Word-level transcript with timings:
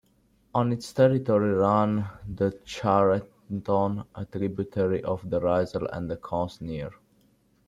On 0.55 0.71
its 0.71 0.91
territory 0.93 1.51
run 1.53 2.07
the 2.27 2.57
Charentonne, 2.65 4.05
a 4.15 4.25
tributary 4.25 5.03
of 5.03 5.29
the 5.29 5.39
Risle, 5.39 5.87
and 5.93 6.09
the 6.09 6.17
Cosnier. 6.17 6.89